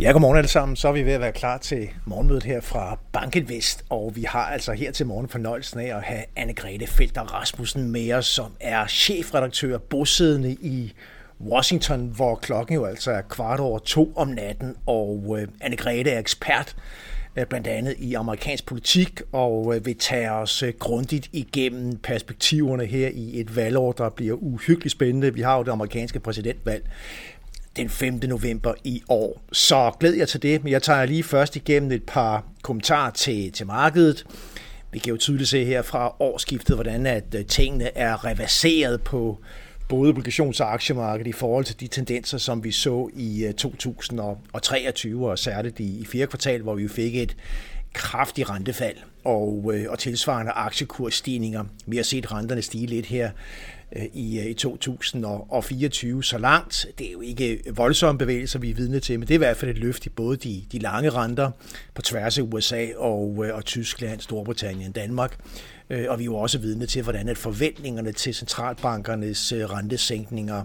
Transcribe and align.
Ja, 0.00 0.12
godmorgen 0.12 0.36
alle 0.36 0.48
sammen. 0.48 0.76
Så 0.76 0.88
er 0.88 0.92
vi 0.92 1.02
ved 1.02 1.12
at 1.12 1.20
være 1.20 1.32
klar 1.32 1.58
til 1.58 1.88
morgenmødet 2.04 2.42
her 2.42 2.60
fra 2.60 2.98
Bankinvest, 3.12 3.84
og 3.90 4.12
vi 4.14 4.22
har 4.22 4.44
altså 4.44 4.72
her 4.72 4.92
til 4.92 5.06
morgen 5.06 5.28
fornøjelsen 5.28 5.80
af 5.80 5.96
at 5.96 6.02
have 6.02 6.24
Anne-Grethe 6.38 6.86
Felter 6.86 7.22
Rasmussen 7.22 7.90
med 7.90 8.12
os, 8.12 8.26
som 8.26 8.52
er 8.60 8.86
chefredaktør 8.86 9.78
bosiddende 9.78 10.52
i 10.52 10.92
Washington, 11.40 12.12
hvor 12.16 12.34
klokken 12.34 12.74
jo 12.74 12.84
altså 12.84 13.10
er 13.10 13.20
kvart 13.20 13.60
over 13.60 13.78
to 13.78 14.12
om 14.16 14.28
natten, 14.28 14.76
og 14.86 15.38
øh, 15.40 15.48
Anne-Grethe 15.64 16.08
er 16.08 16.18
ekspert 16.18 16.76
øh, 17.36 17.46
blandt 17.46 17.66
andet 17.66 17.94
i 17.98 18.14
amerikansk 18.14 18.66
politik, 18.66 19.20
og 19.32 19.76
øh, 19.76 19.86
vil 19.86 19.96
tage 19.96 20.30
os 20.30 20.62
øh, 20.62 20.72
grundigt 20.78 21.28
igennem 21.32 21.96
perspektiverne 21.96 22.86
her 22.86 23.08
i 23.08 23.40
et 23.40 23.56
valgår, 23.56 23.92
der 23.92 24.08
bliver 24.08 24.34
uhyggeligt 24.34 24.92
spændende. 24.92 25.34
Vi 25.34 25.40
har 25.40 25.56
jo 25.56 25.62
det 25.62 25.72
amerikanske 25.72 26.20
præsidentvalg 26.20 26.84
den 27.76 27.88
5. 27.88 28.14
november 28.22 28.74
i 28.84 29.02
år. 29.08 29.42
Så 29.52 29.92
glæder 30.00 30.16
jeg 30.16 30.28
til 30.28 30.42
det, 30.42 30.64
men 30.64 30.72
jeg 30.72 30.82
tager 30.82 31.06
lige 31.06 31.22
først 31.22 31.56
igennem 31.56 31.92
et 31.92 32.02
par 32.02 32.44
kommentarer 32.62 33.10
til, 33.10 33.52
til 33.52 33.66
markedet. 33.66 34.26
Vi 34.92 34.98
kan 34.98 35.10
jo 35.10 35.16
tydeligt 35.16 35.48
se 35.48 35.64
her 35.64 35.82
fra 35.82 36.14
årsskiftet, 36.20 36.76
hvordan 36.76 37.06
at 37.06 37.34
øh, 37.34 37.44
tingene 37.44 37.96
er 37.96 38.24
reverseret 38.24 39.02
på 39.02 39.38
både 39.88 40.12
obligations- 40.12 40.60
og 40.60 40.72
aktiemarkedet 40.72 41.28
i 41.30 41.32
forhold 41.32 41.64
til 41.64 41.80
de 41.80 41.86
tendenser, 41.86 42.38
som 42.38 42.64
vi 42.64 42.70
så 42.70 43.08
i 43.14 43.44
øh, 43.44 43.54
2023, 43.54 45.30
og 45.30 45.38
særligt 45.38 45.80
i, 45.80 46.00
i 46.00 46.04
fjerde 46.04 46.26
kvartal, 46.26 46.62
hvor 46.62 46.74
vi 46.74 46.88
fik 46.88 47.16
et 47.16 47.36
kraftig 47.92 48.50
rentefald 48.50 48.96
og, 49.24 49.70
øh, 49.74 49.86
og 49.88 49.98
tilsvarende 49.98 50.52
aktiekursstigninger. 50.52 51.64
Vi 51.86 51.96
har 51.96 52.02
set 52.02 52.32
renterne 52.32 52.62
stige 52.62 52.86
lidt 52.86 53.06
her 53.06 53.30
øh, 53.96 54.04
i, 54.12 54.40
øh, 54.40 54.46
i 54.46 54.54
2024 54.54 56.24
så 56.24 56.38
langt. 56.38 56.86
Det 56.98 57.08
er 57.08 57.12
jo 57.12 57.20
ikke 57.20 57.62
voldsomme 57.74 58.18
bevægelser, 58.18 58.58
vi 58.58 58.70
er 58.70 58.74
vidne 58.74 59.00
til, 59.00 59.18
men 59.18 59.28
det 59.28 59.34
er 59.34 59.38
i 59.38 59.44
hvert 59.44 59.56
fald 59.56 59.70
et 59.70 59.78
løft 59.78 60.06
i 60.06 60.08
både 60.08 60.36
de, 60.36 60.64
de 60.72 60.78
lange 60.78 61.10
renter 61.10 61.50
på 61.94 62.02
tværs 62.02 62.38
af 62.38 62.42
USA 62.42 62.86
og, 62.96 63.46
og 63.52 63.64
Tyskland, 63.64 64.20
Storbritannien, 64.20 64.92
Danmark. 64.92 65.38
Og 66.08 66.18
vi 66.18 66.22
er 66.22 66.26
jo 66.26 66.36
også 66.36 66.58
vidne 66.58 66.86
til, 66.86 67.02
hvordan 67.02 67.28
at 67.28 67.38
forventningerne 67.38 68.12
til 68.12 68.34
centralbankernes 68.34 69.52
rentesænkninger 69.56 70.64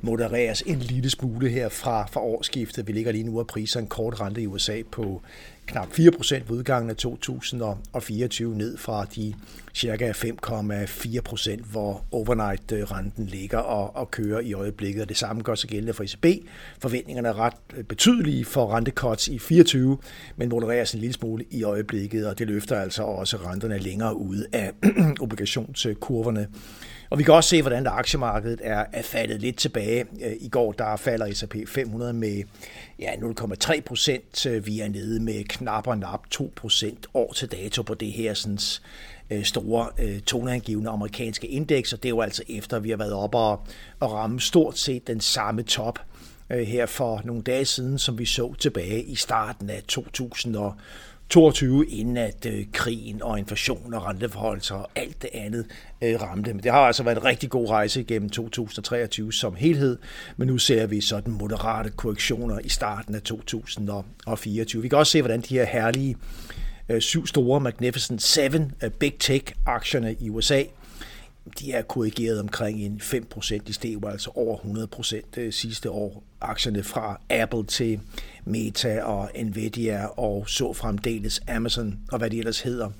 modereres 0.00 0.62
en 0.66 0.78
lille 0.78 1.10
smule 1.10 1.48
her 1.48 1.68
fra, 1.68 2.06
fra 2.06 2.20
årsskiftet. 2.20 2.86
Vi 2.86 2.92
ligger 2.92 3.12
lige 3.12 3.24
nu 3.24 3.38
og 3.38 3.46
priser 3.46 3.80
en 3.80 3.86
kort 3.86 4.20
rente 4.20 4.42
i 4.42 4.46
USA 4.46 4.82
på 4.92 5.22
knap 5.66 5.88
4% 5.92 6.34
ved 6.34 6.50
udgangen 6.50 6.90
af 6.90 6.96
2024 6.96 8.56
ned 8.56 8.76
fra 8.76 9.04
de 9.04 9.34
cirka 9.74 10.12
5,4%, 10.12 11.64
hvor 11.70 12.04
overnight-renten 12.12 13.26
ligger 13.26 13.58
og, 13.58 13.96
og 13.96 14.10
kører 14.10 14.40
i 14.40 14.52
øjeblikket. 14.52 15.02
Og 15.02 15.08
det 15.08 15.16
samme 15.16 15.42
gør 15.42 15.54
sig 15.54 15.70
gældende 15.70 15.92
for 15.92 16.04
ECB. 16.04 16.26
Forventningerne 16.78 17.28
er 17.28 17.38
ret 17.38 17.86
betydelige 17.88 18.44
for 18.44 18.74
rentecuts 18.74 19.28
i 19.28 19.38
24, 19.38 19.98
men 20.36 20.48
modereres 20.48 20.94
en 20.94 21.00
lille 21.00 21.14
smule 21.14 21.44
i 21.50 21.62
øjeblikket, 21.62 22.26
og 22.26 22.38
det 22.38 22.46
løfter 22.46 22.80
altså 22.80 23.02
også 23.02 23.36
renterne 23.36 23.78
længere 23.78 24.16
ud 24.16 24.44
af 24.52 24.72
obligationskurverne. 25.20 26.48
Og 27.10 27.18
vi 27.18 27.22
kan 27.24 27.34
også 27.34 27.50
se, 27.50 27.62
hvordan 27.62 27.84
der 27.84 27.90
aktiemarkedet 27.90 28.60
er, 28.62 28.84
er 28.92 29.02
faldet 29.02 29.40
lidt 29.40 29.56
tilbage. 29.56 30.04
Øh, 30.22 30.32
I 30.40 30.48
går 30.48 30.72
der 30.72 30.96
falder 30.96 31.34
S&P 31.34 31.56
500 31.68 32.12
med 32.12 32.42
ja, 32.98 33.12
0,3 33.12 33.80
procent. 33.80 34.46
Øh, 34.46 34.66
vi 34.66 34.80
er 34.80 34.88
nede 34.88 35.20
med 35.20 35.44
knap 35.44 35.86
og 35.86 35.98
nap 35.98 36.30
2 36.30 36.52
procent 36.56 37.06
år 37.14 37.32
til 37.32 37.52
dato 37.52 37.82
på 37.82 37.94
det 37.94 38.12
her 38.12 38.34
sådan, 38.34 38.58
øh, 39.30 39.44
store 39.44 40.20
toneangivende 40.20 40.90
amerikanske 40.90 41.46
indeks, 41.46 41.92
og 41.92 42.02
det 42.02 42.08
er 42.08 42.10
jo 42.10 42.20
altså 42.20 42.42
efter, 42.48 42.76
at 42.76 42.84
vi 42.84 42.90
har 42.90 42.96
været 42.96 43.12
oppe 43.12 43.38
og, 43.38 43.66
og 44.00 44.12
ramme 44.12 44.40
stort 44.40 44.78
set 44.78 45.06
den 45.06 45.20
samme 45.20 45.62
top 45.62 45.98
her 46.50 46.86
for 46.86 47.20
nogle 47.24 47.42
dage 47.42 47.64
siden, 47.64 47.98
som 47.98 48.18
vi 48.18 48.24
så 48.24 48.54
tilbage 48.54 49.02
i 49.02 49.14
starten 49.14 49.70
af 49.70 49.82
2000 49.88 50.56
22, 51.28 51.86
inden 51.86 52.16
at 52.16 52.46
øh, 52.46 52.66
krigen 52.72 53.22
og 53.22 53.38
inflation 53.38 53.94
og 53.94 54.04
renteforholdelser 54.04 54.74
og 54.74 54.90
alt 54.94 55.22
det 55.22 55.30
andet 55.32 55.66
øh, 56.02 56.22
ramte. 56.22 56.54
Men 56.54 56.62
det 56.62 56.72
har 56.72 56.78
altså 56.78 57.02
været 57.02 57.16
en 57.16 57.24
rigtig 57.24 57.50
god 57.50 57.68
rejse 57.68 58.00
igennem 58.00 58.30
2023 58.30 59.32
som 59.32 59.54
helhed, 59.54 59.98
men 60.36 60.48
nu 60.48 60.58
ser 60.58 60.86
vi 60.86 61.00
sådan 61.00 61.32
moderate 61.32 61.90
korrektioner 61.90 62.58
i 62.58 62.68
starten 62.68 63.14
af 63.14 63.22
2024. 63.22 64.82
Vi 64.82 64.88
kan 64.88 64.98
også 64.98 65.12
se, 65.12 65.22
hvordan 65.22 65.40
de 65.40 65.54
her 65.54 65.64
herlige 65.64 66.16
øh, 66.88 67.00
syv 67.00 67.26
store 67.26 67.60
Magnificent 67.60 68.22
Seven 68.22 68.72
øh, 68.82 68.90
Big 68.90 69.14
Tech-aktierne 69.18 70.16
i 70.20 70.30
USA 70.30 70.62
de 71.58 71.72
er 71.72 71.82
korrigeret 71.82 72.40
omkring 72.40 72.80
en 72.80 73.00
5%. 73.02 73.58
De 73.66 73.72
steg 73.72 73.98
altså 74.06 74.30
over 74.34 74.58
100% 74.58 75.40
øh, 75.40 75.52
sidste 75.52 75.90
år. 75.90 76.22
Aktierne 76.44 76.82
fra 76.82 77.20
Apple 77.30 77.64
til 77.64 78.00
Meta 78.44 79.02
og 79.02 79.30
Nvidia 79.44 80.06
og 80.06 80.48
så 80.48 80.72
fremdeles 80.72 81.42
Amazon 81.48 81.98
og 82.12 82.18
hvad 82.18 82.30
de 82.30 82.38
ellers 82.38 82.60
hedder, 82.60 82.90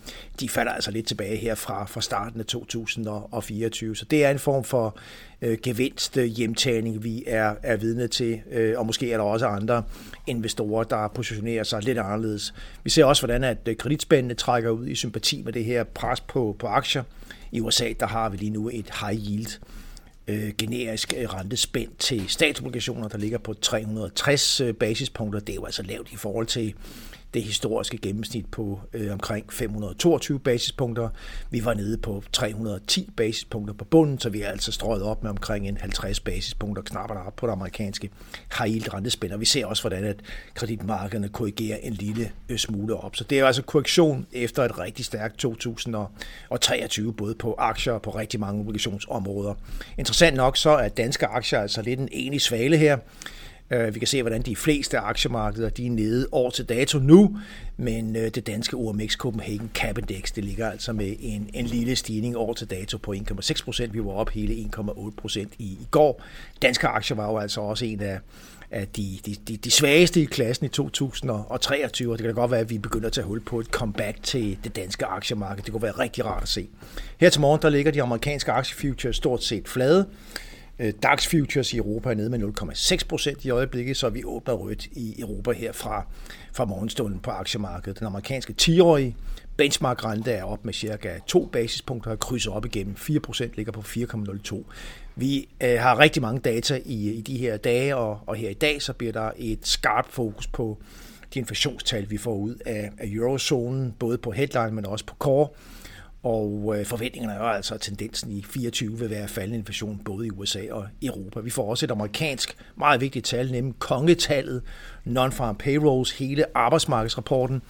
de 0.41 0.49
falder 0.49 0.73
altså 0.73 0.91
lidt 0.91 1.07
tilbage 1.07 1.37
her 1.37 1.55
fra, 1.55 1.85
fra 1.85 2.01
starten 2.01 2.41
af 2.41 2.47
2024. 2.47 3.97
Så 3.97 4.05
det 4.05 4.25
er 4.25 4.31
en 4.31 4.39
form 4.39 4.65
for 4.65 4.99
øh, 5.43 5.59
gevinst 5.63 6.17
øh, 6.17 6.25
hjemtagning, 6.25 7.05
vi 7.05 7.25
er, 7.27 7.55
er 7.63 7.77
vidne 7.77 8.09
til, 8.09 8.41
øh, 8.51 8.79
og 8.79 8.87
måske 8.87 9.13
er 9.13 9.17
der 9.17 9.25
også 9.25 9.47
andre 9.47 9.83
investorer, 10.27 10.85
der 10.85 11.09
positionerer 11.09 11.65
sig 11.65 11.83
lidt 11.83 11.99
anderledes. 11.99 12.55
Vi 12.85 12.91
ser 12.91 13.05
også, 13.05 13.23
hvordan 13.23 13.45
at 13.45 13.59
øh, 13.69 13.77
kreditspændene 13.77 14.35
trækker 14.35 14.71
ud 14.71 14.87
i 14.87 14.95
sympati 14.95 15.43
med 15.43 15.53
det 15.53 15.65
her 15.65 15.85
pres 15.85 16.21
på, 16.21 16.57
på 16.59 16.67
aktier. 16.67 17.03
I 17.53 17.61
USA 17.61 17.93
der 18.01 18.07
har 18.07 18.29
vi 18.29 18.37
lige 18.37 18.51
nu 18.51 18.69
et 18.73 18.91
high 19.01 19.27
yield 19.27 19.59
øh, 20.29 20.53
generisk 20.59 21.15
øh, 21.17 21.35
rentespænd 21.35 21.91
til 21.99 22.29
statsobligationer, 22.29 23.09
der 23.09 23.19
ligger 23.19 23.39
på 23.39 23.55
360 23.55 24.61
øh, 24.61 24.75
basispunkter. 24.75 25.41
Det 25.41 25.53
er 25.53 25.55
jo 25.55 25.65
altså 25.65 25.83
lavt 25.83 26.13
i 26.13 26.17
forhold 26.17 26.47
til 26.47 26.75
det 27.35 27.43
historiske 27.43 27.99
gennemsnit 27.99 28.47
på 28.47 28.81
øh, 28.93 29.13
omkring 29.13 29.53
522 29.53 30.39
basispunkter. 30.39 31.09
Vi 31.51 31.65
var 31.65 31.75
nede 31.75 31.99
på 31.99 32.23
310 32.33 33.11
basispunkter 33.17 33.75
på 33.75 33.85
bunden, 33.85 34.19
så 34.19 34.31
vi 34.31 34.43
er 34.43 34.49
altså 34.49 34.73
strøget 34.73 35.03
op 35.03 35.23
med 35.23 35.31
omkring 35.31 35.69
en 35.69 35.77
50 35.77 36.21
basispunkter 36.21 36.83
knapper 36.83 37.17
op 37.17 37.37
på 37.37 37.47
det 37.47 37.53
amerikanske 37.53 38.11
high 38.59 38.71
yield 38.71 38.95
rentespænd. 38.95 39.33
Og 39.33 39.41
vi 39.41 39.45
ser 39.45 39.67
også, 39.67 39.83
hvordan 39.83 40.05
at 40.05 40.17
kreditmarkederne 40.55 41.29
korrigerer 41.29 41.79
en 41.83 41.93
lille 41.93 42.31
øh, 42.49 42.59
smule 42.59 42.97
op. 42.97 43.17
Så 43.17 43.25
det 43.25 43.39
er 43.39 43.47
altså 43.47 43.63
korrektion 43.63 44.27
efter 44.33 44.63
et 44.63 44.79
rigtig 44.79 45.05
stærkt 45.05 45.39
2023, 45.39 47.13
både 47.13 47.35
på 47.35 47.55
aktier 47.59 47.93
og 47.93 48.03
på 48.03 48.11
rigtig 48.11 48.41
mange 48.41 48.61
obligationsområder. 48.61 49.55
Interessant 49.99 50.37
nok 50.37 50.57
så 50.57 50.71
er 50.71 50.89
danske 50.89 51.27
aktier 51.27 51.61
altså 51.61 51.83
lidt 51.83 52.01
en 52.01 52.09
enig 52.13 52.41
svale 52.41 52.77
her. 52.77 52.99
Øh, 53.71 53.95
vi 53.95 53.99
kan 53.99 54.09
se, 54.09 54.23
hvordan 54.23 54.43
de 54.43 54.57
fleste 54.57 54.99
aktiemarkeder 54.99 55.69
de 55.69 55.87
er 55.87 55.91
nede 55.91 56.27
år 56.33 56.51
til 56.51 56.65
dato 56.65 56.99
nu, 56.99 57.39
men 57.77 58.17
øh, 58.17 58.31
det 58.35 58.47
danske 58.47 58.77
OMX 58.77 59.17
Copenhagen 59.17 59.71
Cap 59.75 59.99
Index, 59.99 60.33
det 60.33 60.45
ligger 60.45 60.71
altså 60.71 60.93
med 60.93 61.17
en, 61.21 61.51
en 61.55 61.67
lille 61.67 61.97
stigning 61.97 62.37
år 62.37 62.53
til 62.53 62.71
dato 62.71 62.99
på 62.99 63.15
1,6 63.33 63.65
procent. 63.65 63.95
Vi 63.95 64.05
var 64.05 64.11
op 64.11 64.31
hele 64.31 64.69
1,8 64.77 65.11
procent 65.17 65.53
i, 65.59 65.65
i 65.65 65.87
går. 65.91 66.23
Danske 66.63 66.89
aktier 66.89 67.17
var 67.17 67.31
jo 67.31 67.39
altså 67.39 67.61
også 67.61 67.85
en 67.85 68.01
af, 68.01 68.19
af 68.71 68.89
de, 68.89 69.19
de, 69.27 69.37
de, 69.49 69.57
de 69.57 69.71
svageste 69.71 70.23
i 70.23 70.25
klassen 70.25 70.67
i 70.67 70.69
2023, 70.69 72.13
og 72.13 72.19
det 72.19 72.25
kan 72.25 72.35
da 72.35 72.41
godt 72.41 72.51
være, 72.51 72.61
at 72.61 72.71
vi 72.71 72.79
begynder 72.79 73.07
at 73.07 73.13
tage 73.13 73.25
hul 73.25 73.41
på 73.41 73.61
et 73.61 73.67
comeback 73.67 74.23
til 74.23 74.59
det 74.65 74.77
danske 74.77 75.07
aktiemarked. 75.07 75.63
Det 75.63 75.73
kunne 75.73 75.83
være 75.83 75.99
rigtig 75.99 76.25
rart 76.25 76.43
at 76.43 76.49
se. 76.49 76.69
Her 77.21 77.31
til 77.31 77.41
morgen, 77.41 77.63
der 77.63 77.69
ligger 77.69 77.93
de 77.93 78.03
amerikanske 78.03 78.53
aktiefutures 78.53 79.17
stort 79.17 79.45
set 79.45 79.69
flade. 79.69 80.07
Øh, 80.79 80.93
DAX 81.03 81.27
Futures 81.27 81.73
i 81.73 81.77
Europa 81.77 82.11
er 82.11 82.15
nede 82.15 82.31
med 82.31 82.39
0,6 82.39 83.07
procent 83.09 83.45
i 83.45 83.51
øjeblikket, 83.51 83.97
så 83.97 84.09
vi 84.09 84.25
åbner 84.25 84.55
rødt 84.55 84.87
i 84.87 85.21
Europa 85.21 85.53
her 85.53 85.73
fra, 85.73 86.07
fra 86.53 86.65
morgenstunden 86.65 87.21
på 87.21 87.31
aktiemarkedet. 87.31 87.99
Den 87.99 88.07
amerikanske 88.07 88.55
10-årige 88.63 89.17
benchmark-rente 89.57 90.33
er 90.33 90.45
op 90.45 90.65
med 90.65 90.73
cirka 90.73 91.19
2 91.27 91.47
basispunkter 91.53 92.11
og 92.11 92.21
krydser 92.21 92.51
op 92.51 92.67
igennem 92.67 92.97
4 92.97 93.21
procent, 93.21 93.57
ligger 93.57 93.73
på 93.73 93.81
4,02. 93.81 94.65
Vi 95.17 95.49
øh, 95.63 95.81
har 95.81 95.99
rigtig 95.99 96.23
mange 96.23 96.41
data 96.41 96.81
i, 96.85 97.11
i 97.11 97.21
de 97.21 97.39
her 97.39 97.57
dage, 97.57 97.97
og, 97.97 98.21
og 98.27 98.37
her 98.37 98.51
i 98.51 98.55
dag 98.55 98.83
så 98.83 98.93
bliver 98.93 99.13
der 99.13 99.31
et 99.37 99.67
skarpt 99.67 100.13
fokus 100.13 100.47
på 100.47 100.79
de 101.35 101.39
inflationstal, 101.39 102.11
vi 102.11 102.17
får 102.17 102.35
ud 102.35 102.55
af, 102.67 102.91
af 102.99 103.07
eurozonen, 103.07 103.95
både 103.99 104.19
på 104.19 104.31
headline, 104.31 104.71
men 104.71 104.87
også 104.87 105.07
på 105.07 105.15
core. 105.19 105.49
Og 106.25 106.75
øh, 106.79 106.87
forventningerne 106.87 107.35
er 107.35 107.41
altså, 107.41 107.75
at 107.75 107.81
tendensen 107.81 108.33
i 108.33 108.43
24 108.43 108.99
vil 108.99 109.11
være 109.11 109.29
faldende 109.29 109.59
inflation 109.59 110.01
både 110.05 110.27
i 110.27 110.31
USA 110.31 110.61
og 110.71 110.87
Europa. 111.03 111.41
Vi 111.41 111.51
får 111.51 111.71
også 111.71 111.87
et 111.87 111.91
amerikansk 111.91 112.57
meget 112.77 113.01
vigtigt 113.01 113.27
tal, 113.27 113.53
nemlig 113.53 113.75
kongetallet, 113.79 114.63
non-farm 115.07 115.57
payrolls, 115.57 116.11
hele 116.11 116.45
arbejdsmarkedsrapporten. 116.55 117.63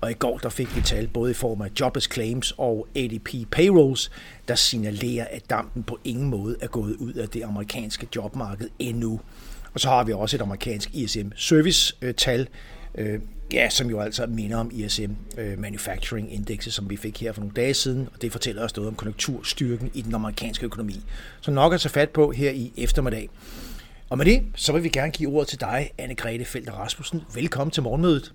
Og 0.00 0.10
i 0.10 0.14
går 0.14 0.38
der 0.38 0.48
fik 0.48 0.76
vi 0.76 0.80
tal 0.80 1.08
både 1.08 1.30
i 1.30 1.34
form 1.34 1.62
af 1.62 1.68
jobless 1.80 2.12
claims 2.12 2.54
og 2.58 2.88
ADP 2.96 3.28
payrolls, 3.50 4.10
der 4.48 4.54
signalerer, 4.54 5.26
at 5.30 5.50
dampen 5.50 5.82
på 5.82 5.98
ingen 6.04 6.30
måde 6.30 6.56
er 6.60 6.66
gået 6.66 6.96
ud 6.96 7.12
af 7.12 7.28
det 7.28 7.42
amerikanske 7.42 8.08
jobmarked 8.16 8.68
endnu. 8.78 9.20
Og 9.74 9.80
så 9.80 9.88
har 9.88 10.04
vi 10.04 10.12
også 10.12 10.36
et 10.36 10.40
amerikansk 10.40 10.90
ISM 10.94 11.28
service-tal, 11.36 12.40
øh, 12.40 12.46
øh, 12.94 13.20
Ja, 13.52 13.70
som 13.70 13.90
jo 13.90 14.00
altså 14.00 14.26
minder 14.26 14.56
om 14.56 14.70
ISM 14.74 15.12
øh, 15.38 15.58
Manufacturing 15.58 16.34
Index, 16.34 16.68
som 16.68 16.90
vi 16.90 16.96
fik 16.96 17.20
her 17.20 17.32
for 17.32 17.40
nogle 17.40 17.54
dage 17.54 17.74
siden, 17.74 18.08
og 18.14 18.22
det 18.22 18.32
fortæller 18.32 18.64
os 18.64 18.76
noget 18.76 18.88
om 18.88 18.94
konjunkturstyrken 18.94 19.90
i 19.94 20.02
den 20.02 20.14
amerikanske 20.14 20.66
økonomi. 20.66 21.00
Så 21.40 21.50
nok 21.50 21.74
at 21.74 21.80
tage 21.80 21.90
fat 21.92 22.10
på 22.10 22.30
her 22.30 22.50
i 22.50 22.72
eftermiddag. 22.76 23.30
Og 24.08 24.18
med 24.18 24.26
det, 24.26 24.42
så 24.54 24.72
vil 24.72 24.82
vi 24.82 24.88
gerne 24.88 25.12
give 25.12 25.30
ordet 25.30 25.48
til 25.48 25.60
dig, 25.60 25.90
Anne-Grethe 26.02 26.44
Felter 26.44 26.72
Rasmussen. 26.72 27.22
Velkommen 27.34 27.70
til 27.70 27.82
morgenmødet. 27.82 28.32